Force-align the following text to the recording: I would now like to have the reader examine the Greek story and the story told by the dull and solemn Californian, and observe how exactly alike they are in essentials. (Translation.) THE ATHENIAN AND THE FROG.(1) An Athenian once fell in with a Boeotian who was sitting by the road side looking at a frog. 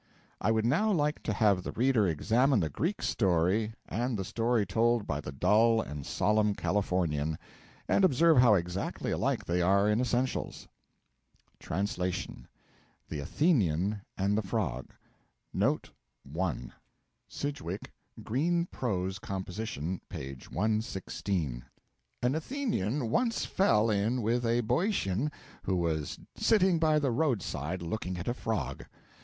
I 0.41 0.49
would 0.49 0.65
now 0.65 0.91
like 0.91 1.21
to 1.21 1.33
have 1.33 1.61
the 1.61 1.73
reader 1.73 2.07
examine 2.07 2.59
the 2.59 2.71
Greek 2.71 3.03
story 3.03 3.75
and 3.87 4.17
the 4.17 4.25
story 4.25 4.65
told 4.65 5.05
by 5.05 5.21
the 5.21 5.31
dull 5.31 5.79
and 5.79 6.07
solemn 6.07 6.55
Californian, 6.55 7.37
and 7.87 8.03
observe 8.03 8.37
how 8.39 8.55
exactly 8.55 9.11
alike 9.11 9.45
they 9.45 9.61
are 9.61 9.87
in 9.87 10.01
essentials. 10.01 10.67
(Translation.) 11.59 12.47
THE 13.09 13.19
ATHENIAN 13.19 14.01
AND 14.17 14.35
THE 14.35 14.41
FROG.(1) 14.41 14.89
An 22.23 22.33
Athenian 22.35 23.09
once 23.11 23.45
fell 23.45 23.89
in 23.91 24.21
with 24.23 24.45
a 24.47 24.61
Boeotian 24.61 25.31
who 25.61 25.75
was 25.75 26.19
sitting 26.35 26.79
by 26.79 26.97
the 26.97 27.11
road 27.11 27.41
side 27.43 27.81
looking 27.83 28.17
at 28.17 28.27
a 28.27 28.33
frog. 28.33 28.85